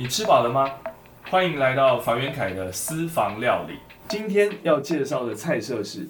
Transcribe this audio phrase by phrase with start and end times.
[0.00, 0.70] 你吃饱了吗？
[1.24, 3.80] 欢迎来到房元凯的私房料理。
[4.08, 6.08] 今天要介绍的菜色是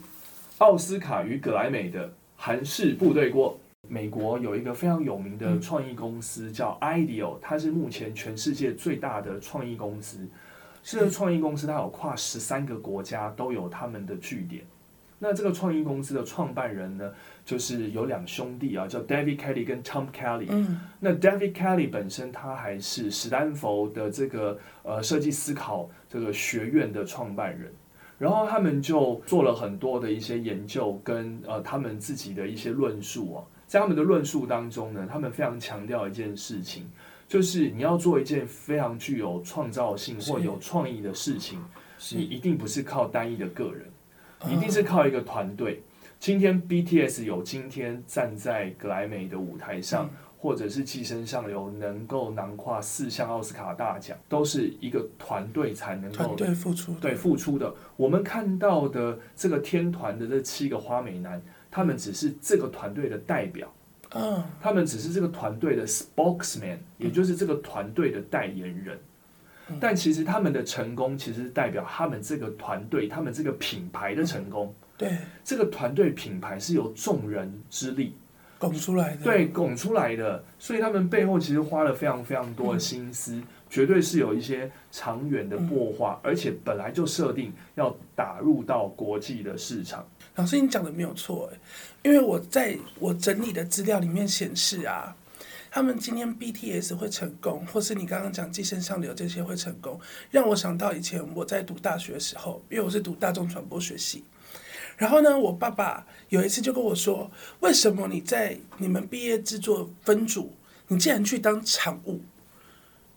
[0.59, 3.59] 奥斯卡与葛莱美的韩式部队锅。
[3.89, 10.29] 美国有一个非常有名的创意公司叫 IDEO，它是目前全世界最大的创意公司。
[10.83, 14.63] 这个创意公司它有跨十三个国家都有他们的据点。
[15.21, 17.13] 那这个创意公司的创办人呢，
[17.45, 20.47] 就是有两兄弟啊，叫 David Kelly 跟 Tom Kelly。
[20.49, 27.73] 嗯，那 David Kelly 本身他还是史丹佛的这个呃设计思考这个学院的创办人，
[28.17, 36.89] 然后他们就做了很多的一些研究跟呃他们自己的一些论述啊，在他们的论述当中呢，他们非常强调一件事情，
[37.27, 41.61] 就是你要做一件非常具有创造性或有创意的事情，
[42.13, 43.85] 你一定不是靠单一的个人。
[44.41, 45.83] 哦一定是靠一个团队。
[46.21, 57.75] 今天 BTS 有今天站在格莱美的舞台上，嗯或者是寄生上流能够囊括四项奥斯卡大奖，都是一个团队才能团够队付出，对付出的。
[57.97, 63.73] 我们看到的这个天团的这七个花美男，他们只是这个团队的代表，
[64.11, 68.97] 嗯，他们只是这个团队的 spokesman，也就是这个团队的代言人。
[69.81, 74.75] 但其实他们的成功，其实代表他们这个团队、他们这个品牌的成功。
[74.97, 78.15] 对，这个团队品牌是由众人之力。
[78.59, 90.05] 拱出来的，，对拱出来的，所以他们背后其实花了非常非常多的心思，绝对是有一些长远的擘画，而且本来就设定要打入到国际的市场。
[90.35, 91.59] 老师你讲的没有错哎，
[92.03, 95.15] 因为我在我整理的资料里面显示啊，
[95.79, 104.25] 他们今天 BTS 会成功，或是你刚刚讲寄生上流这些会成功，让我想到以前我在读大学的时候，因为我是读大众传播学系。
[104.97, 107.31] 然后呢，我爸爸有一次就跟我说
[107.63, 110.53] ：“为什么你在你们毕业制作分组，
[110.89, 112.23] 你竟然去当场务？”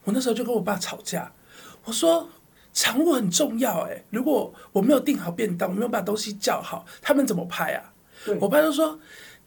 [0.06, 1.34] 我那时候就跟我爸吵架，
[1.86, 2.30] 我说
[2.74, 7.92] ：“场务很重要哎，如果我没有订好便当，我没有把东西叫好，他们怎么拍啊？”
[8.40, 9.00] 我爸就说：“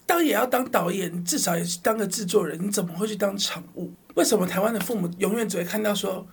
[0.06, 3.92] 当也要当导演，至少也是当个制作人，你怎么会去当场务？
[4.14, 6.26] 为什么台湾的父母永远只会看到说，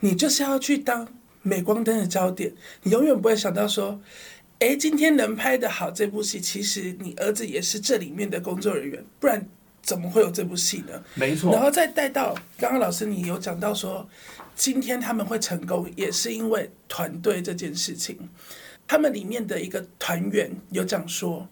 [0.00, 1.06] 你就是要去当
[1.42, 4.00] 镁光灯的焦点，你永远不会想到说，
[4.60, 9.44] 诶，今天能拍得好这部戏，其实你儿子也是这里面的工作人员，不然
[9.82, 11.02] 怎么会有这部戏呢？
[11.14, 14.08] 没错，然后再带到刚刚老师你有讲到说，
[14.54, 18.16] 今天他们会成功，也是因为团队这件事情。
[18.86, 21.48] 他们里面的一个团员有讲说，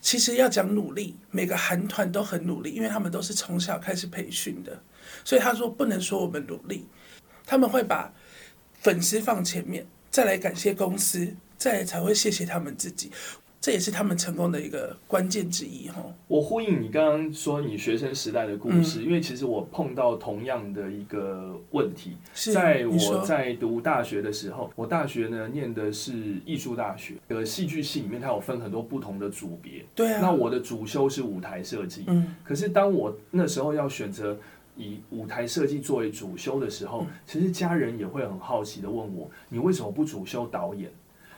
[0.00, 4.82] 其实要讲努力，每个韩团都很努力，因为他们都是从小开始培训的，
[5.24, 6.86] 所以他说不能说我们努力，
[7.44, 8.12] 他们会把
[8.80, 13.10] 粉丝放前面，再来感谢公司，再来才会谢谢他们自己，
[13.60, 16.02] 这也是他们成功的一个关键之一哈。
[16.26, 29.84] 我呼应你刚刚说你学生时代的故嗯事，因为其实我碰到同样的一个问题，在我在读大学的时候，我大学呢念的是艺术大学，呃，戏剧系里面它有分很多不同的组别。
[29.94, 34.38] 对啊，那我的主修是舞台设计，嗯可是当我那时候要选择
[34.74, 40.90] 以舞台设计作为主修的时候，其实家人也会很好奇的问我：你为什么不主修导演？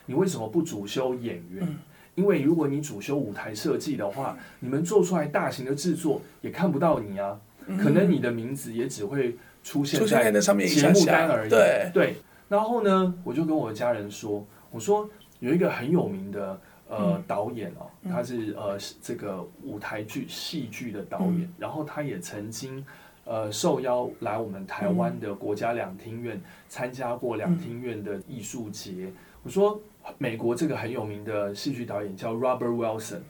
[0.05, 1.67] 你为什么不主修演员？
[2.15, 7.39] 嗯因为如果你主修舞台设计的话，你们做出来大型的制作也看不到你啊，
[7.79, 11.49] 可能你的名字也只会出现在节目单而已。
[11.49, 12.15] 对，对，
[12.47, 15.09] 然后呢，我就跟我的家人说，我说
[15.39, 17.23] 有一个很有名的呃、嗯。
[17.25, 22.85] 导演哦，他是呃是这个舞台剧戏剧的导演，然后他也曾经
[23.25, 29.11] 呃受邀来我们台湾的国家两厅院、参加过两厅院的艺术节。
[29.41, 29.81] 我说
[30.17, 33.21] 美国这个很有名的戏剧导演叫 Robert Wilson，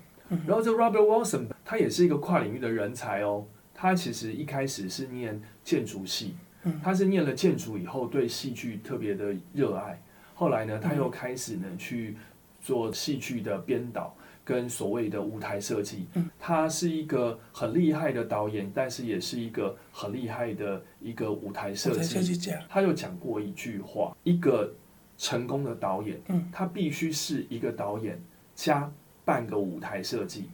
[0.46, 3.46] 然后这 Robert Wilson 他也是一个跨领域的人才哦。
[3.74, 6.36] 他其实一开始是念建筑系，
[6.82, 10.02] 他是念了建筑以后对戏剧特别的热爱，
[10.34, 12.16] 后来呢他又开始呢去
[12.62, 16.06] 做戏剧的编导跟所谓的舞台设计。
[16.40, 22.50] 他是一个很厉害的导演，但是也是一个很厉害的一个舞台设计。
[22.70, 24.74] 他有讲过一句话：一个
[25.18, 28.22] 成功的导演，嗯他必须是一个导演
[28.56, 28.92] 加
[29.26, 30.50] 半个舞台设计，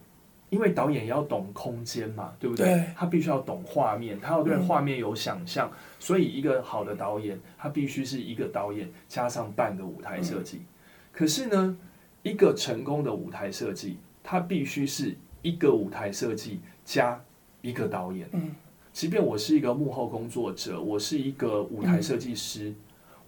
[0.48, 2.66] 因为导演也要懂空间嘛，对不对？
[2.66, 10.58] 对他必须要懂画面，他要对嗯画面有想象，所以一个好的导演，他必须是一个导演加上半个舞台设计。
[10.58, 10.66] 嗯
[11.12, 11.76] 可是呢，
[12.22, 17.20] 一个成功的舞台设计，他必须是一个舞台设计加
[17.60, 18.28] 一个导演。
[18.32, 18.54] 嗯
[18.92, 22.74] 即便我是一个幕后工作者，我是一个舞台设计师，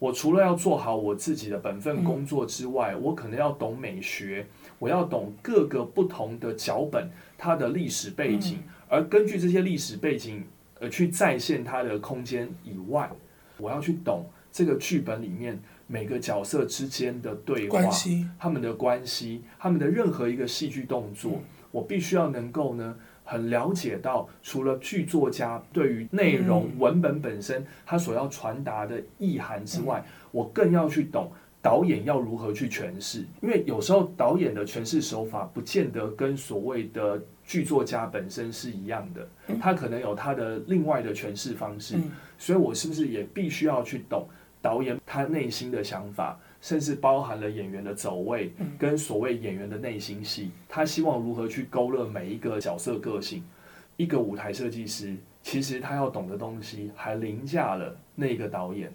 [0.02, 4.44] 我除了要做好我自己的本分工作之外，我可能要懂美学，
[4.80, 7.08] 我要懂各个不同的脚本
[7.38, 8.58] 它的历史背景，
[8.88, 10.42] 而根据这些历史背景，
[10.80, 13.08] 呃，去再现它的空间以外，
[13.58, 15.56] 我要去懂这个剧本里面
[15.86, 17.80] 每个角色之间的对话、
[18.40, 21.40] 他们的关系、他们的任何一个戏剧动作，
[21.70, 22.96] 我必须要能够呢。
[23.24, 31.30] 很了解到，除了剧作家对于内容文本本身他所要传达的意涵之外，我更要去懂
[31.60, 33.24] 导演要如何去诠释。
[33.40, 39.28] 因为有时候导演的诠释手法不见得跟所谓的剧作家本身是一样的，
[39.60, 41.96] 他可能有他的另外的诠释方式。
[42.38, 44.28] 所以我是不是也必须要去懂
[44.60, 46.38] 导演他内心的想法？
[46.62, 53.42] 甚至包含了演员的走位，跟所谓演员的内心戏，他希望如何去勾勒每一个角色个性。
[53.98, 58.90] 一个舞台设计师，其实他要懂的东西还凌驾了那个导演。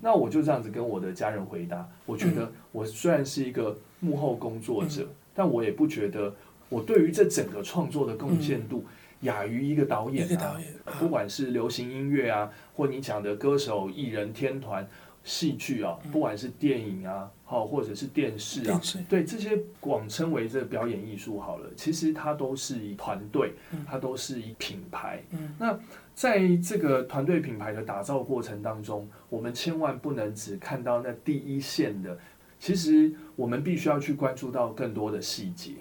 [0.00, 6.32] 那我就这样子跟我的家人回答，我觉得我虽然是一个幕后工作者，但我也不觉得
[6.68, 8.84] 我对于这整个创作的贡献度
[9.22, 10.56] 亚于一个导演啊。
[11.00, 14.88] 不管是流行音乐啊，或你讲的歌手、艺人、天团。
[15.28, 18.80] 戏剧啊，不管是电影啊，好或者是电视啊，
[19.10, 23.52] 对这些广称为这表演艺术好了，其实它都是一团队，
[23.86, 25.22] 它都是一品牌。
[25.58, 25.78] 那
[26.14, 32.18] 在这个团队品牌的打造过程当中，我们千万不能只看到那第一线的，
[32.58, 35.72] 其实我们必须要去关注到更多的细节，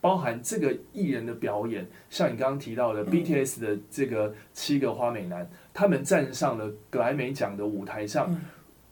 [0.00, 8.32] 包含这个艺人的表演，像你刚刚提到的 BTS 的这个七个花美男，他们站上了格莱美奖的舞台上。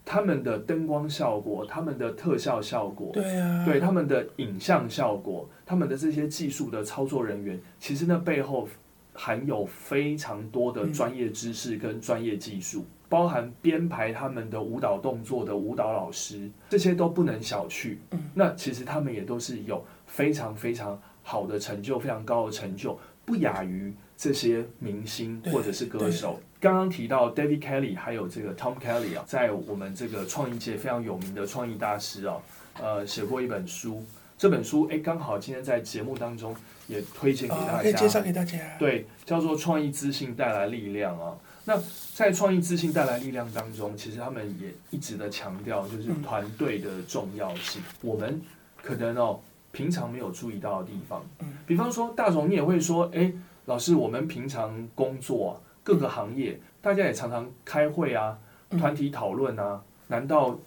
[0.03, 8.67] 他们的灯光效果，他们的特效效果，对啊，对他们的影像效果，他们的这些技术的操作人员，其实那背后
[9.13, 17.97] 含有非常多的专业知识跟专业技术，包含编排他们的舞蹈动作的舞蹈老师，这些都不能小觑。
[18.11, 26.39] 嗯，那其实他们也都是有非常非常好的成就，非常高的成就，不亚于这些明星或者是歌手。
[26.61, 32.37] 刚刚提到 David Kelly，还有这个 Tom Kelly 啊，在我们这个创意界非常有名的创意大师啊，
[32.79, 34.05] 呃，写过一本书。
[34.37, 36.55] 这本书哎，刚好今天在节目当中
[36.87, 38.59] 也推荐给大家，可以介绍给大家。
[38.77, 41.35] 对，叫做《创意自信带来力量》啊。
[41.65, 41.81] 那
[42.13, 47.81] 在创意自信带来力量当中，其实他们也一直的强调就是团队的重要性。
[48.01, 48.39] 我们
[48.83, 49.39] 可能哦，
[49.71, 51.23] 平常没有注意到的地方，
[51.65, 53.31] 比方说大总，你也会说，哎，
[53.65, 55.59] 老师，我们平常工作。
[55.83, 58.37] 各个行业，大家也常常开会啊，
[58.71, 59.81] 团体讨论啊。
[60.07, 60.57] 难道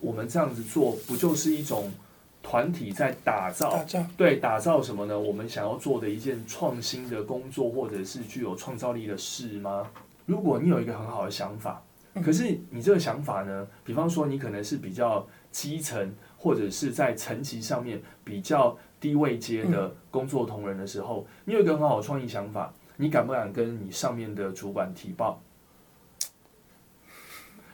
[0.00, 1.90] 我们这样子做，不就是一种
[2.42, 3.84] 团体在打造？
[4.16, 5.18] 对，打造什么呢？
[5.18, 9.88] 我们想要做的一件创新的工作，或者是具有创造力的事吗？
[10.24, 11.82] 如果你有一个很好的想法，
[12.24, 13.66] 可是你这个想法呢？
[13.84, 22.72] 比方说，你可能是比较基层，或者是在层级上面比较低位阶的工作同仁的时候，你有一个很好的创意想法。
[22.96, 25.40] 你敢不敢跟你上面的主管提报？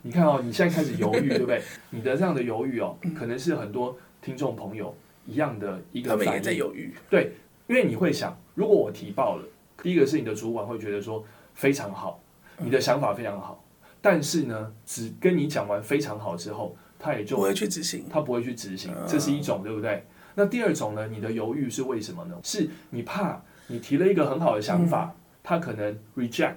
[0.02, 1.60] 你看哦，你现在开始犹豫，对不对？
[1.90, 6.24] 你的这样的犹豫哦，可能是很多听众朋友一样的一个反应。
[6.24, 6.94] 他们也在犹豫。
[7.10, 7.32] 对，
[7.66, 9.44] 因为你会想，如果我提报了，
[9.82, 12.20] 第一个是你的主管会觉得说非常好，
[12.58, 13.62] 你的想法非常好，
[14.00, 20.04] 但是呢，只跟你讲完非常好之后，他也就不会去执行，他不会去执行，这是一种，对不对？
[20.36, 21.08] 那第二种呢？
[21.08, 22.38] 你的犹豫是为什么呢？
[22.44, 23.42] 是你怕。
[23.68, 26.56] 你提了一个很好的想法，他可能 reject，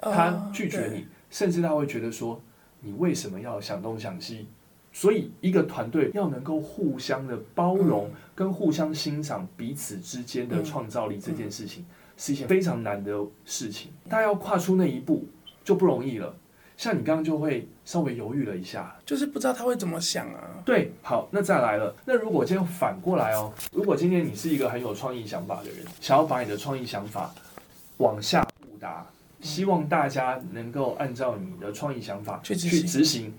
[0.00, 2.40] 他拒绝你，甚至他会觉得说
[2.80, 4.46] 你为什么要想东想西？
[4.92, 13.92] 所以一个团队要能够互相的包容跟互相欣赏彼此之间的创造力，这件事情是一件非常难的事情。
[14.08, 15.24] 大家要跨出那一步
[15.62, 16.34] 就不容易了。
[16.80, 20.40] 像你刚刚就会稍微犹豫了一下，就是不知道他会怎么想啊。
[20.64, 21.94] 对，好，那再来了。
[22.06, 27.34] 那如果今天反过来哦，如果今天你是一个很有创意想法的人，想要把你的创意想法
[27.98, 29.04] 往下布达，
[29.42, 33.34] 希望大家能够按照你的创意想法去执行。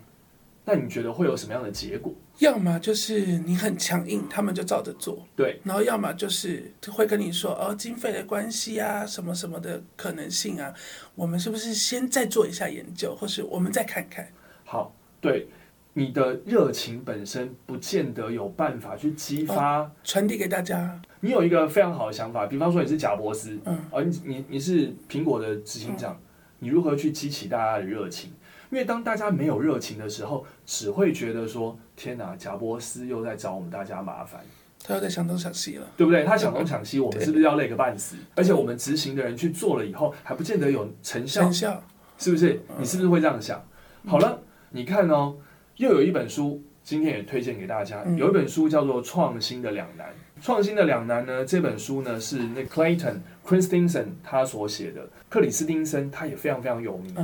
[0.63, 2.13] 那你觉得会有什么样的结果？
[2.37, 5.25] 要么就是你很强硬，他们就照着做。
[5.35, 10.73] 对，然后要么就是会跟你说哦，经费的关系啊，什么什么的可能性啊，
[11.15, 14.27] 我们是不是先再做一下研究，或是我们再看看？
[14.63, 15.47] 好，对，
[15.93, 21.01] 你的热情本身不见得有办法去激发传递给大家。
[21.19, 26.19] 你有一个非常好的想法，比方说你是贾博士，嗯，而你你你是苹果的执行长，
[26.59, 28.31] 你如何去激起大家的热情？
[28.71, 34.41] 因为当大家没有热情的时候，只会觉得说：“天哪，贾伯斯又在找我们大家麻烦。”
[34.83, 36.23] 他又在想东想西了，对不对？
[36.23, 38.15] 他想东想西，我们是不是要累个半死？
[38.33, 41.83] 而且我们执行的人去做了以后，还不见得有成效，成效
[42.17, 42.59] 是不是？
[42.79, 43.63] 你是不是会这样想？
[44.07, 45.35] 好了，你看哦，
[45.75, 48.03] 又有一本书，今天也推荐给大家。
[48.17, 50.07] 有一本书叫做《创新的两难》。
[50.43, 51.45] 创新的两难呢？
[51.45, 55.07] 这本书呢是那 Clayton Christensen 他所写的。
[55.29, 57.15] 克里斯汀森他也非常非常有名。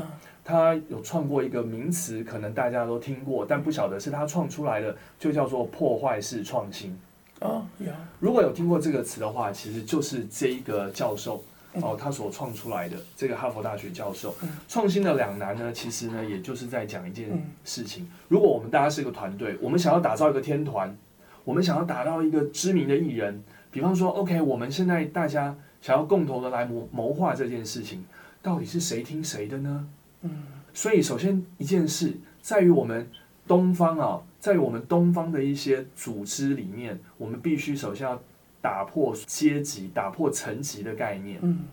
[0.48, 6.98] 他有创过一个名词，可能大家都听过，但不晓得是他创出来的，就叫做破坏式创新。
[7.40, 7.92] 啊，有。
[8.22, 14.34] 如果有听过这个词的话，其实就是这一个教授哦，他所创出来的这个哈佛大学教授。
[14.70, 17.28] 创新的两难呢，其实呢，也就是在讲一件
[17.66, 18.10] 事情。
[18.30, 20.96] 如果我们大家是一个团队，我们想要打造一个天团，
[21.44, 28.06] 我们想要打造一个知名的艺人，比方说，OK，我们现在大家想要共同的来谋谋划这件事情，
[28.42, 29.90] 到底是谁听谁的呢？
[30.22, 30.44] 嗯，
[30.74, 33.08] 所以首先一件事在于我们
[33.48, 38.22] 东方啊，在于我们东方的一些组织里面，我们必须首先要
[38.62, 41.40] 打破阶级、打破层级的概念。
[41.42, 41.66] 嗯，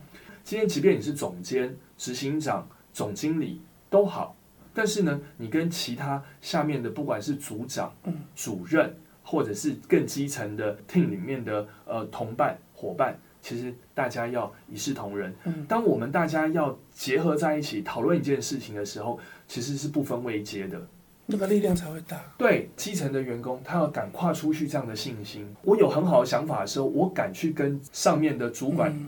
[0.43, 4.37] 今天即便你是总监、执行长、总经理都好，
[4.73, 7.93] 但是呢，你跟其他下面的不管是组长、
[8.37, 13.19] 主任，或者是更基层的 team 里面的呃同伴、伙伴。
[13.45, 15.31] 其实大家要一视同仁。
[15.45, 20.81] 嗯，当我们大家要结合在一起讨论一件事情的时候，其实是不分位阶的，
[21.27, 22.19] 那个力量才会大。
[22.39, 25.47] 对，基层的员工他要敢跨出去这样的信心。
[25.61, 28.99] 我有很好的想法的时候，我敢去跟上面的主管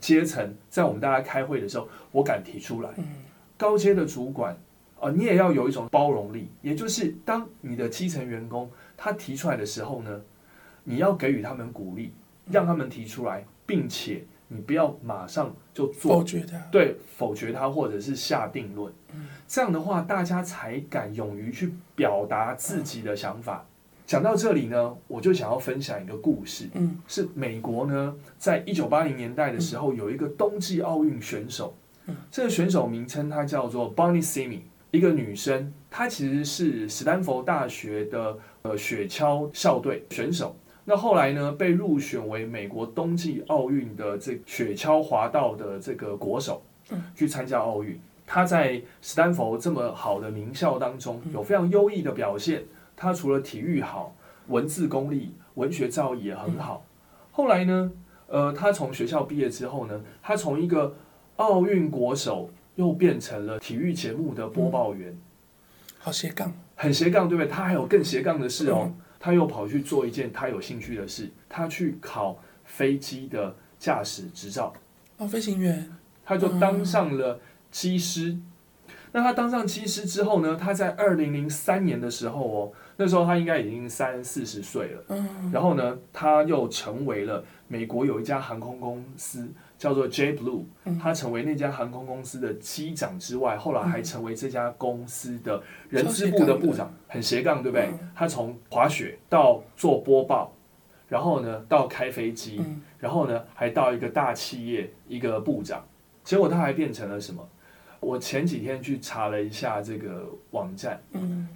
[0.00, 2.90] 阶层，在我们大家开会的时候，我敢提出来。
[2.96, 3.04] 嗯，
[3.56, 4.58] 高阶的主管
[4.98, 10.20] 啊，你也要有一种包容力，也就是当你的基层员工他提出来的时候呢，
[10.82, 12.10] 你要给予他们鼓励，
[12.50, 13.44] 让他们提出来。
[13.66, 18.92] 并且你不要马上就做否决他，对否决他或者是下定论，
[19.48, 23.66] 这样的话大家才敢勇于去表达自己的想法。
[24.06, 31.74] 讲到这里呢，我就想要分享一个故事，嗯，是美国呢，在一九八零年代的时候，有一个冬季奥运选手，
[32.30, 40.54] 这个选手名称他叫做 Bonnie Simi，一个女生，她其实是史丹佛大学的呃雪橇校队选手。
[40.86, 41.50] 那后来呢？
[41.52, 46.62] 被入选为美国冬季奥运的这雪橇滑道的这个国手，
[47.14, 47.98] 去参加奥运。
[48.26, 52.62] 他在斯坦福这么好的名校当中，有非常优异的表现。
[52.94, 54.14] 他除了体育好，
[54.48, 56.84] 文字功力、文学造诣也很好。
[57.32, 57.90] 后来呢？
[58.26, 60.94] 呃，他从学校毕业之后呢，他从一个
[61.36, 65.16] 奥运国手，又变成了体育节目的播报员。
[65.98, 67.50] 好斜杠，很斜杠，对不对？
[67.50, 68.92] 他还有更斜杠的事哦。
[69.24, 74.70] 他又跑去做一件他有兴趣的事，他去考飞机的驾驶执照。
[75.16, 75.90] 哦，飞行员。
[76.26, 77.40] 他就当上了
[77.70, 78.36] 机师。
[79.12, 80.58] 那他当上机师之后呢？
[80.60, 85.04] 他在二零零三年的时候哦，那时候他应该已经三四十岁了。
[85.08, 85.50] 嗯。
[85.50, 89.48] 然后呢，他又成为了美国有一家航空公司。
[89.84, 90.64] 叫做 J Blue，
[90.98, 97.90] 他成为那家航空公司的机长之外，后来还成为这家公司的人事部的部长，很斜杠，对不对？
[98.14, 100.54] 他从滑雪到做播报，
[101.06, 102.62] 然后呢到开飞机，
[102.98, 105.84] 然后呢还到一个大企业一个部长，
[106.22, 107.46] 结果他还变成了什么？
[108.00, 110.98] 我前几天去查了一下这个网站，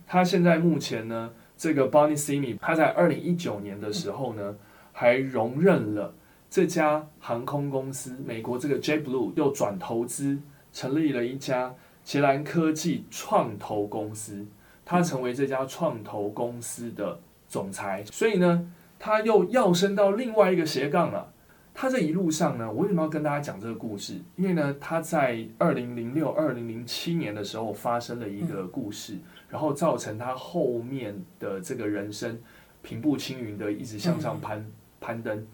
[0.07, 4.55] 他现在目前呢，这个 Bonnie Simi，他在二零一九年的时候呢，
[4.93, 6.13] 还荣任了。
[6.51, 10.39] 这家航空公司，美国这个 JetBlue 又转投资，
[10.73, 14.47] 成立了一家捷兰科技创投公司，
[14.85, 18.03] 他成为这家创投公司的总裁。
[18.07, 21.33] 所以呢，他又要升到另外一个斜杠了。
[21.75, 24.15] 他这一路上呢，我为什么要跟大家讲这个故事？
[24.35, 29.17] 因为呢，他在二零零六、二零零七年的时候发生了一个故事，
[29.49, 32.37] 然后造成他后面的这个人生
[32.83, 34.67] 平步青云的一直向上攀
[35.01, 35.47] 攀登。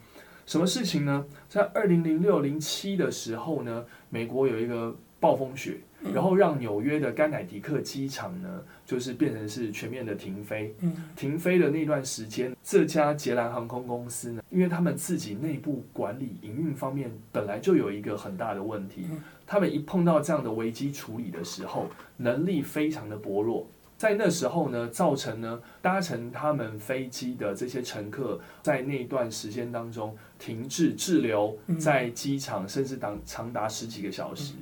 [0.46, 1.24] 什么事情呢？
[1.48, 5.78] 在二零零六零七的时候呢，美国有一个暴风雪，
[6.12, 10.74] 然后让纽约的甘乃迪克机场呢，就是变成是全面的停飞。
[11.16, 19.06] 停飞的那段时间，这家捷兰航空公司呢，因为他们自己内部管理营运方面本来就有一个很大的问题，
[19.46, 23.66] 他们一碰到这样的危机处理的时候，能力非常的薄弱。
[23.96, 34.54] 在那时候呢，造成呢搭乘他们飞机的这些乘客，在那段时间当中停滞滞留在机场，甚至长长达十几个小时。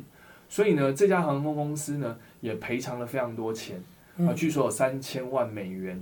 [0.48, 3.82] 所以呢，这家航空公司呢也赔偿了非常多钱
[4.18, 6.00] 啊，据说有三千万美元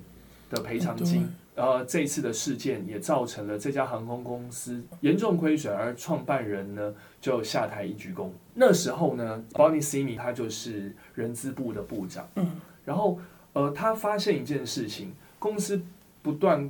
[0.50, 1.26] 的赔偿金。
[1.54, 8.30] 呃，这次的事件也造成了这家航空公司严重亏损，而创办人呢就下台一鞠躬。
[8.54, 12.28] 那时候呢，Bonnie Simi 他就是人资部的部长。
[12.34, 12.50] 嗯。
[12.90, 13.16] 然后，
[13.52, 15.80] 呃，他发现一件事情，公司
[16.22, 16.68] 不断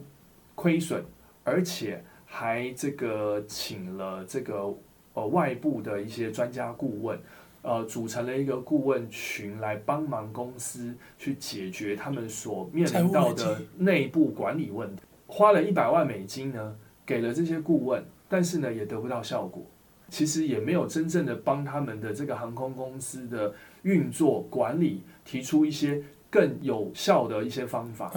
[0.55, 1.03] 亏损，
[1.45, 4.71] 而且还这个请了这个
[5.15, 7.19] 呃外部的一些专家顾问，
[7.63, 15.01] 呃，组成了一个顾问群来帮忙公司去解决他们所面临到的内部管理问题。
[15.27, 19.65] 花了一百万美金呢，给了这些顾问，但是呢，也得不到效果。
[20.11, 28.13] 其实也没有真正的帮他们的这个航空公司的运作管理提出一些更有效的一些方法。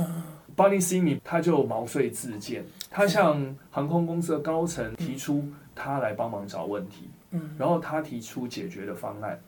[0.55, 7.09] Bonnie Simi 他就毛遂自荐，他向航空公司的高层提出他来帮忙找问题，
[7.57, 9.39] 然后他提出解决的方案。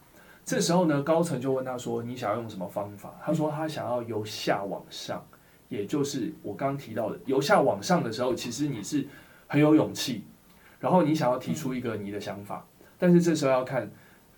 [0.44, 5.24] 这时候呢，高层就问他说：“你想要用什么方法？”他说：“他想要由下往上，
[5.70, 9.08] 也就是我刚刚提到的由下往上的时候，其实你是
[9.48, 10.24] 很有勇气，
[10.86, 12.64] 然后你想要提出一个你的想法，
[13.00, 13.90] 但是这时候要看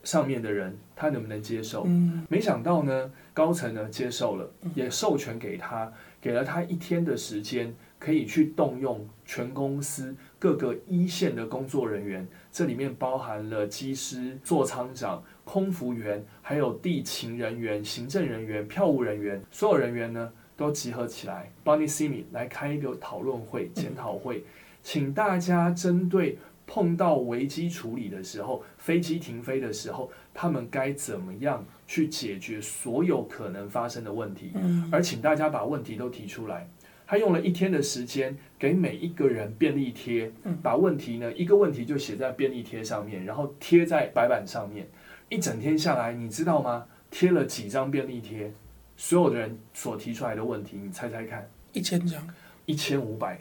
[0.02, 1.84] 上面的人他能不能接受。
[2.30, 24.44] 没想到呢，高层呢接受了，也授权给他。”给了他一天的时间，可以去动用全公司各个一线的工作人员，这里面包含了机师、座舱长、空服员，还有地勤人员、行政人员、票务人员，所有人员呢都集合起来，Bonnie Simi 来开一个讨论会、检讨会，
[24.88, 26.38] 请大家针对。
[26.70, 34.52] 碰到危机处理的时候，飞机停飞的时候，他们该怎么样去解决所有可能发生的问题？
[34.92, 36.68] 而请大家把问题都提出来。
[37.06, 40.30] 他用了一天的时间，给每一个人便利贴，
[40.62, 44.86] 把问题呢一个问题就写在便利贴上面，然后贴在白板上面。
[45.30, 46.86] 一整天下来，你知道吗？
[47.10, 48.52] 贴了几张便利贴？
[48.98, 51.50] 所有的人所提出来的问题，你猜猜看？
[51.72, 52.22] 一千张，
[52.66, 53.40] 一千五百。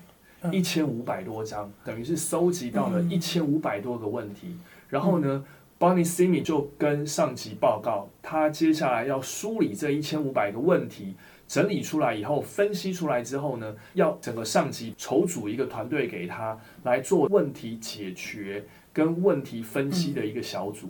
[0.53, 4.57] 一千五百多张，等于是收集到了一千五百多个问题。
[4.89, 5.45] 然后呢
[5.79, 11.15] ，Bonnie Simi 就跟上级报告，他接下来要梳理这一千五百个问题，
[11.49, 20.89] 整理出来以后，分析出来之后呢，要整个上级筹组一个团队给他来做问题解决跟问题分析的一个小组。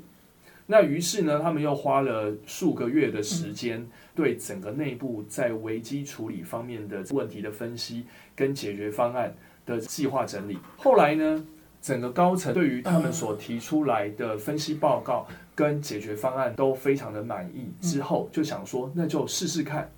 [0.67, 8.05] 那于是呢，他们又花了数个月的时间，对整个内部在危机处理方面的问题的分析
[8.35, 9.33] 跟解决方案
[9.65, 10.59] 的计划整理。
[10.77, 11.47] 后来呢，
[11.81, 19.89] 整个高层对于他们所提出来的分析报告跟解决方案都非常的满意，之后就想说，那就试试看。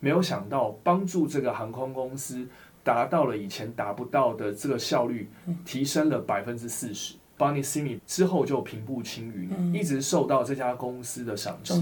[0.00, 2.44] 没有想到，帮助这个航空公司
[2.82, 5.28] 达到了以前达不到的这个效率，
[5.64, 7.14] 提升了百分之四十。
[7.38, 11.74] Bonnie Simi 之后就平步青云，一直受到这家公司的赏识。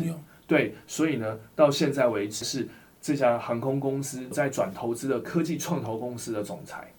[0.47, 2.69] 对，所以呢，到现在为止是
[3.01, 6.93] 这家航空公司在转投资的科技创投公司的总裁。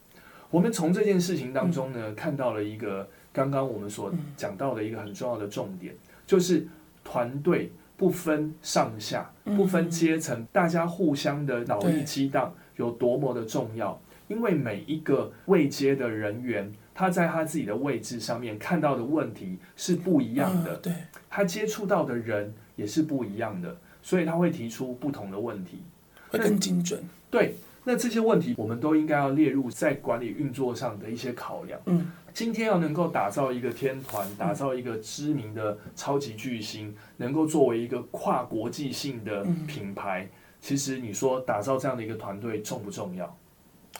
[0.49, 5.93] 我们从这件事情当中呢，看到了一个刚刚我们所讲到的一个很重要的重点，
[6.25, 6.67] 就是
[7.03, 14.01] 团队不分上下、不分阶层，大家互相的脑力激荡有多么的重要。
[14.27, 16.73] 因为每一个位阶的人员。
[16.97, 20.91] 他在他自己的位置上面看到的问题是不一样的，对，
[21.29, 25.83] 他接触到的人也是不一样的，所以他会提出不同的问题，
[26.29, 26.99] 会更精准。
[27.29, 31.79] 对，那这些问题我们都应该要列入在管理运作上的一些考量。
[31.85, 40.27] 嗯，今天要能够打造一个天团，打造一个知名的超级巨星，能够作为一个跨国际性的品牌，
[40.59, 43.37] 其实你说打造这样的一个团队重不重要？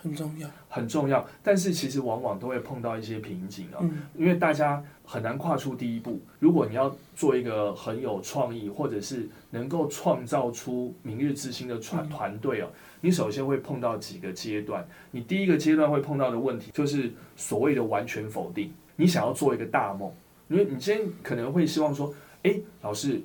[0.08, 3.84] 很重要，很重要，但是其实往往都会碰到一些瓶颈啊，
[4.16, 6.20] 因为大家很难跨出第一步。
[6.40, 12.68] 如果你要做一个很有创意，或者是能够创造出明日之星的团团队哦，
[13.02, 14.88] 你首先会碰到几个阶段。
[15.12, 18.72] 你第一个阶段会碰到的问题，就是所谓的完全否定。
[18.96, 20.12] 你想要做一个大梦，
[20.48, 23.22] 因为你今天可能会希望说，哎，老师。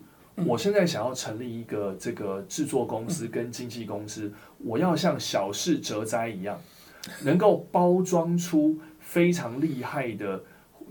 [0.47, 6.59] 我现在想要成立一个这个制作公司跟经纪公司，我要像小事哲哉一样，
[7.25, 10.43] 能够包装出非常厉害的，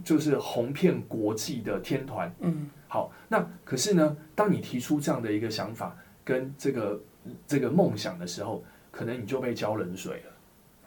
[0.03, 2.33] 就是红遍国际的天团。
[2.39, 7.01] 嗯，好，那可是呢，当你提出这样的一个想法跟这个
[7.47, 10.31] 这个梦想的时候，可能你就被浇冷水了。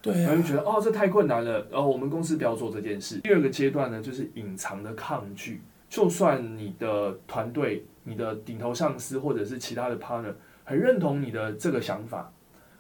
[0.03, 3.21] 对，然后就觉得哦，这太困难了，然后我们公司不要做这件事。
[3.21, 7.85] 第二个阶段呢，就是隐藏的抗拒，就算你的团队。
[8.07, 12.31] 你的顶头上司或者是其他的 partner 很认同你的这个想法，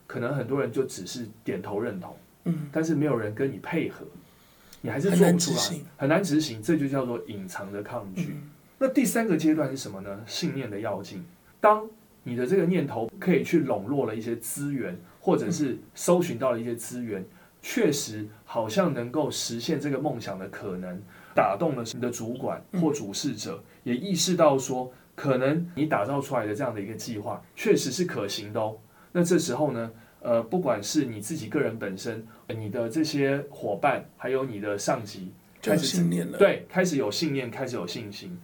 [0.07, 4.05] 可能很多人就只是点头认同，嗯，但是没有人跟你配合，
[4.81, 8.37] 你还是做不出来，很难执行，这就叫做隐藏的抗拒。
[8.79, 10.21] 那第三个阶段是什么呢？
[10.27, 11.25] 信念的要进。
[11.61, 11.87] 当
[12.23, 17.25] 你的这个念头可以去笼络了一些资源，或者是搜寻到了一些资源，
[17.63, 21.01] 确实好像能够实现这个梦想的可能，
[21.35, 24.93] 打动了你的主管或主事者，也意识到说。
[25.17, 28.77] 可能你打造出来的这样的一个计划确实是可行的哦。
[29.13, 29.89] 那这时候呢，
[30.25, 38.35] 呃，不管是你自己个人本身，你的这些伙伴，还有你的上级，开始信念了，对，开始有信念，开始有信心。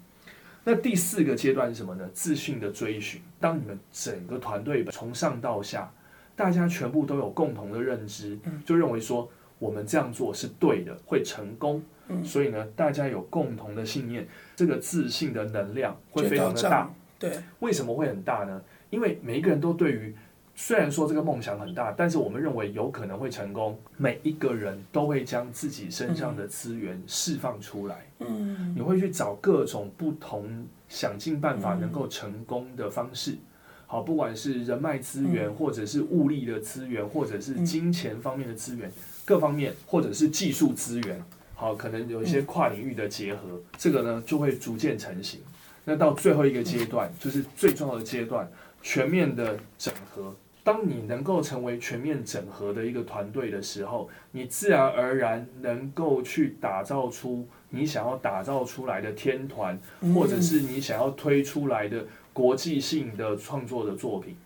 [0.62, 2.06] 那第四个阶段是什么呢？
[2.12, 3.22] 自信的追寻。
[3.40, 5.90] 当你们整个团队从上到下，
[6.36, 9.26] 大家全部都有共同的认知，就认为说
[9.58, 11.82] 我们这样做是对的，会成功。
[12.22, 16.92] 所以呢，大家有共同的信念，这个自信的能量会非常的大。
[17.18, 18.60] 对，为什么会很大呢？
[18.90, 20.14] 因为每一个人都对于
[20.62, 23.76] 虽然说这个梦想很大，但是我们认为有可能会成功。
[23.96, 33.38] 每一个人都会将自己身上的资源释放出来，嗯，你会去找各种不同，想尽办法能够成功的方式。
[33.86, 38.92] 好，不管是人脉资源，或者是物力的资源，或者是金钱方面的资源，
[39.24, 45.40] 各方面，或者是技术资源，好，可能有一些跨领域的结合，这个呢就会逐渐成型。
[45.86, 48.46] 那到最后一个阶段，就是最重要的阶段，
[48.82, 50.36] 全面的整合。
[50.62, 59.78] 当你能够成为全面整合的一个团队的时候，你自然而然能够去打造出你想要打造出来的天团，
[60.14, 64.36] 或者是你想要推出来的国际性的创作的作品。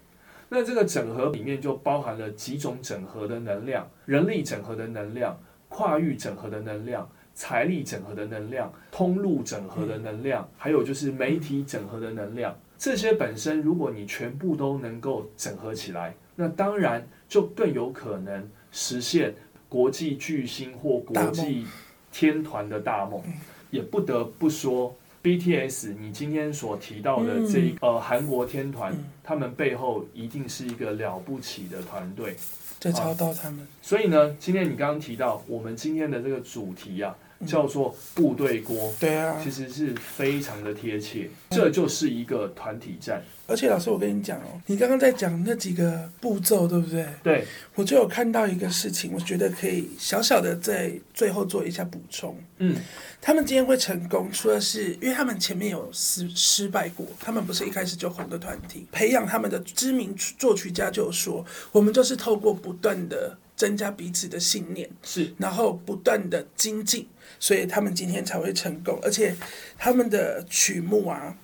[0.48, 5.37] 那这个整合里面就包含了几种整合的能量：人力整合的能量、
[5.68, 12.57] 跨域整合的能量、财力整合的能量、通路整合的能量，还有就是媒体整合的能量。
[12.85, 19.35] 这些本身，如果你全部都能够整合起来，那当然就更有可能实现
[19.70, 21.66] 国际巨星或国际
[22.12, 23.23] 天团的大梦。
[23.70, 32.37] 也不得不说，BTS，你今天所提到的这呃韩国天团，他们背后一定是一个了不起的团队，
[32.79, 33.66] 在操到他们。
[33.81, 37.16] 所以呢，今天你刚刚提到我们今天的这个主题啊。
[37.44, 43.22] 叫做部队锅，对啊，其实是非常的贴切，这就是一个团体战。
[43.46, 47.07] 而且老师，我跟你讲哦，你刚刚在讲那几个步骤，对不对？
[47.22, 52.35] 对，我就有看到一个事情，我觉得可以小小的在最后做一下补充。
[52.59, 52.74] 嗯，
[53.20, 63.37] 他们今天会成功，除了是因为他们前面有失失败过，他们不是一开始就红的团体，培养他们的知名作曲家就说，我们就是透过不断的。
[63.56, 67.06] 增加彼此的信念，是，然后不断的精进，
[67.38, 68.98] 所以他们今天才会成功。
[69.02, 69.34] 而且
[69.78, 71.36] 他们的曲目啊，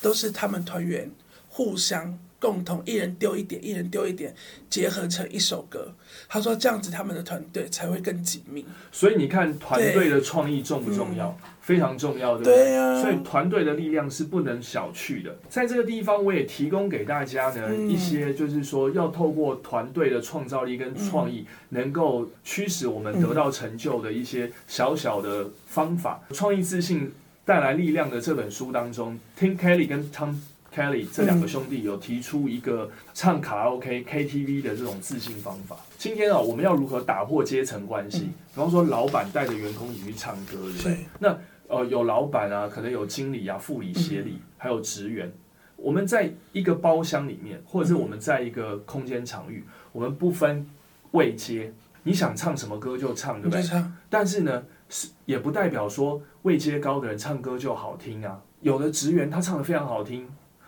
[0.00, 1.10] 都是他们团员
[1.48, 4.34] 互相共同，一人丢一点，一人丢一点，
[4.70, 5.92] 结合成一首歌。
[6.28, 8.64] 他说这样子，他们的团队才会更紧密。
[8.92, 11.36] 所以你看，团队的创意重不重要？
[11.60, 13.02] 非常重要，对不对？
[13.02, 15.36] 所以团队的力量是不能小觑的。
[15.48, 26.22] 在这个地方，我也提供给大家呢一些，就是说要透过团队的创造力跟创意，能够驱使我们得到成就的一些小小的方法。
[26.30, 27.12] 创意自信
[27.44, 30.36] 带来力量的这本书当中，Tim Kelly 跟 Tom
[30.76, 35.74] Kelly 这两个兄弟有提出一个唱卡拉 OK KTV 的这种自信方法。
[35.96, 38.24] 今天啊，我们要如何打破阶层关系？
[38.54, 40.98] 比方说，老板带着员工一起去唱歌，对不对？
[41.18, 45.32] 那呃，有老板啊，可能有经理啊、副理、协理，还有职员。
[45.76, 50.66] 我们在一个包厢里面，或者是我们在一个空间场域，我们不分
[51.12, 53.82] 位阶，你想唱什么歌就唱，对不对？
[54.10, 58.38] 但是呢，是也不代表说位阶高的人唱歌就好听啊。
[58.60, 60.26] 有的职员他唱的非常好听，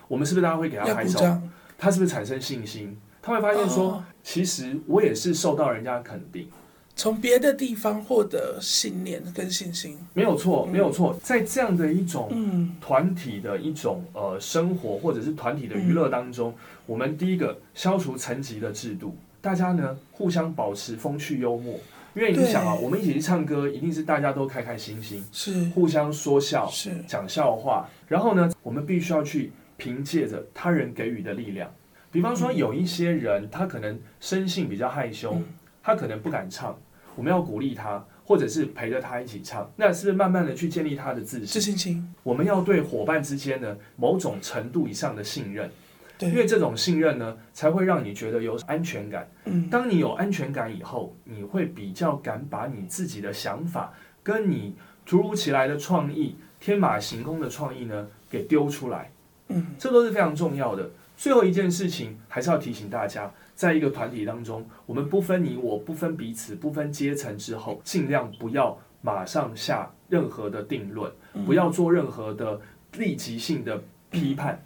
[0.09, 1.40] 我们是不是大家会给他拍照？
[1.77, 2.97] 他是不是产生信心？
[3.23, 6.49] 他会发现说，其实我也是受到人家肯定。
[6.97, 11.16] 从别的地方获得信念跟信心，没有错，没有错。
[11.23, 16.53] 在这样的一种团体的一种呃生活，或者是团体的娱乐当中，
[16.87, 21.79] 我们第一个消除层级的制度，大家呢互相保持风趣幽默。
[22.16, 27.88] 因为你想啊，我们一起去唱歌，一定是大家都开开心心，是互相说笑，是讲笑话。
[28.09, 31.73] 然后呢，我们必须要去凭借着他人给予的力量，
[32.11, 35.41] 比方说有一些人，他可能生性比较害羞，
[35.83, 36.79] 他可能不敢唱。
[37.14, 41.47] 我们要鼓励他，或者是陪着他一起唱，那是不是慢慢的去建立他的自信？
[41.47, 42.14] 自信心。
[42.23, 45.71] 我们要对伙伴之间的某种程度以上的信任，
[46.19, 49.29] 对，因为这种信任呢，才会让你觉得有安全感。
[49.47, 54.75] 嗯，当你有安全感以后，你会比较敢把你自己的想法，跟你
[55.07, 59.11] 突如其来的创意、天马行空的创意呢，给丢出来。
[59.49, 60.89] 嗯，这都是非常重要的。
[61.17, 63.31] 最后一件事情，还是要提醒大家。
[63.55, 71.11] 在一个团体当中，我们不分你我，不分彼此，不分阶层之后，尽量不要马上下任何的定论，
[71.45, 72.61] 不要做任何的
[72.99, 74.63] 立即性的批判，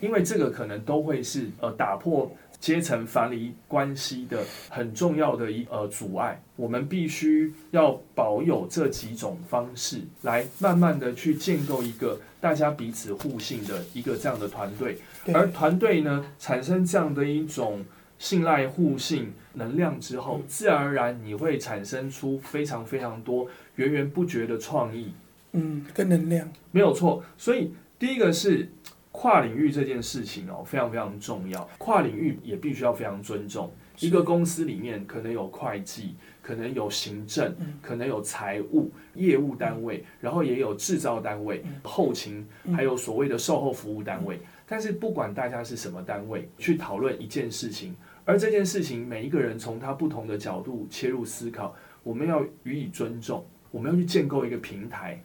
[0.00, 2.28] 因为这个可能都会是呃打破
[2.62, 6.40] 阶层藩篱关系的很重要的一呃阻碍。
[6.56, 14.96] 我们必须要保有这几种方式，来慢慢的去建构一个大家彼此互信的一个这样的团队，
[15.34, 17.84] 而团队呢产生这样的一种。
[18.18, 25.12] 信赖互信能量之后，自然而然你会产生出非常非常多源源不绝的创意，
[25.50, 27.24] 嗯，跟能量没有错。
[27.36, 28.68] 所以第一个是
[29.12, 31.68] 跨领域这件事情哦，非常非常重要。
[31.78, 33.70] 跨领域也必须要非常尊重。
[33.98, 42.44] 一个公司里面可能有会计，可能有行政，可能有财务、业务单位，然后也有制造单位、后勤，
[42.74, 44.40] 还有所谓的售后服务单位。
[44.66, 47.94] 但是不管大家是什么单位，去讨论一件事情，
[48.24, 55.22] 而这件事情每一个人从他不同的角度切入思考，我们要予以尊重，我们要去建构一个平台。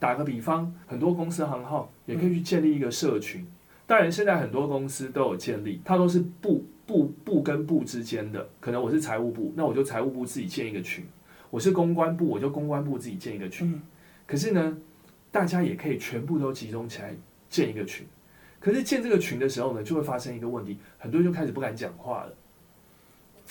[0.00, 3.46] 打个比方，很多公司行号也可以去建立一个社群。
[3.86, 8.48] 当然，现在很多公司都有建立，它都是部部部跟部之间的。
[8.60, 11.04] 可能我是财务部，那我就财务部自己建一个群；
[11.50, 13.80] 我是公关部，我就公关部自己建一个群。
[14.26, 14.78] 可是呢，
[15.30, 17.14] 大家也可以全部都集中起来
[17.48, 18.06] 建一个群。
[18.58, 22.32] 可是建这个群的时候呢，就会发生一个问题，很多人就开始不敢讲话了，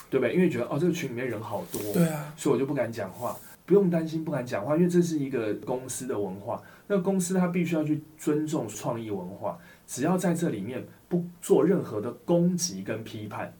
[0.09, 0.33] 对不对？
[0.33, 3.35] 因为觉得哦，这个群里面人好多，对啊，所以我就不敢讲话。
[3.69, 6.59] 不用担心不敢讲话，因为这是一个公司的文化。
[6.87, 9.59] 那公司它必须要去尊重创意文化。
[9.85, 13.53] 只要在这里面不做任何的攻击跟批判，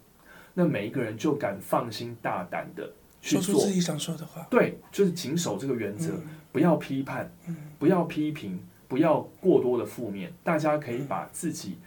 [0.55, 2.91] 那每一个人就敢放心大胆的
[3.21, 4.47] 去说出自己想说的话。
[4.49, 6.11] 对，就是谨守这个原则，
[6.51, 7.31] 不要批判，
[7.77, 10.33] 不要批评，不要过多的负面。
[10.43, 11.77] 大家可以把自己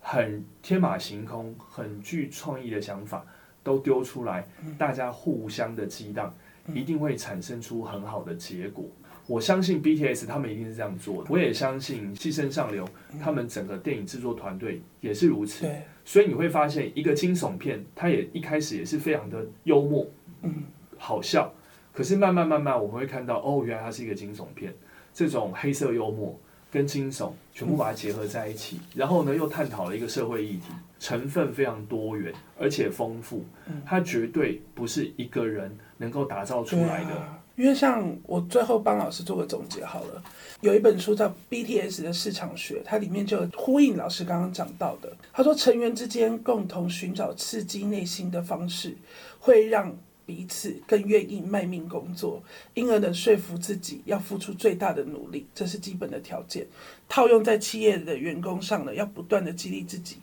[0.00, 3.26] 很天马行空、很具创意的想法
[3.64, 4.46] 都丢出来，
[4.78, 6.32] 大家互相的激荡，
[6.74, 8.84] 一定会产生出很好的结果。
[9.26, 12.84] 我相信 BTS 他们一定是这样做的，我也相信《寄生上流》
[13.20, 15.62] 他们整个电影制作团队也是如此。
[15.64, 20.06] 对，所以你会发现，一个惊悚片，它也一开始也是非常的幽默，
[20.42, 20.62] 嗯，
[20.96, 21.52] 好笑。
[21.92, 24.72] 可是慢慢慢慢，我们会看到，哦，原来它是一个惊悚片。
[25.12, 26.38] 这种黑色幽默
[26.76, 30.64] 跟惊悚全部把它结合在一起，然后呢，又探讨了一个社会议题，
[31.00, 33.42] 成分非常多元而且丰富。
[33.86, 37.12] 它绝对不是一个人能够打造出来的。
[37.54, 40.22] 因为像我最后帮老师做个总结好了，
[40.60, 45.10] 有一本书叫《BTS 的市场学》，它里面就呼应老师刚刚讲到的。
[45.32, 48.94] 他说，成员之间共同寻找刺激内心的方式，
[49.38, 52.42] 会让彼此更愿意卖命工作，
[52.74, 56.66] 因而能说服自己要付出最大的努力，这是基本的条件。
[57.08, 60.16] 套用在企业的员工上呢，要不断的激励自己，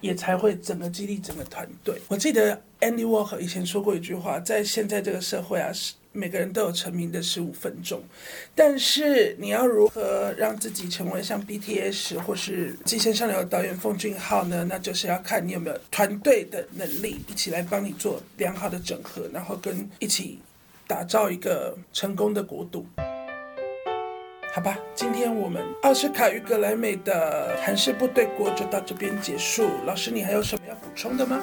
[0.00, 2.00] 也才会整个激励整个团队。
[2.08, 5.94] 我记得 Andy Walker 以前说过一句话，在现在这个社会啊是。
[6.16, 8.00] 每个人都有成名的十五分钟，
[8.54, 14.64] 但是你要如何让自己成为像 BTS 或是《寄生上流》的导演奉俊昊呢？
[14.70, 20.38] 那就是要看你有没有团队的能力，一起来帮你做良好的整合，然后跟一起
[20.86, 22.86] 打造一个成功的国度。
[24.52, 29.68] 好吧，今天我们奥斯卡与格莱美的韩式部队国就到这边结束。
[29.84, 31.40] 老师，你还有什么要补充的吗？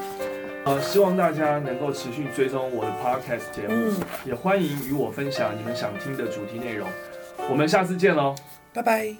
[0.63, 3.91] 呃，希望大家能够持续追踪我的 podcast 节目，
[4.25, 6.87] 也欢迎与我分享你们想听的主题内容。
[7.49, 8.35] 我们下次见喽，
[8.71, 9.15] 拜拜。